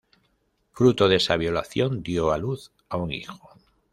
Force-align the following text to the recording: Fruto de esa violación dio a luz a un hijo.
Fruto 0.73 1.07
de 1.07 1.17
esa 1.17 1.37
violación 1.37 2.01
dio 2.01 2.31
a 2.31 2.39
luz 2.39 2.71
a 2.89 2.97
un 2.97 3.11
hijo. 3.11 3.51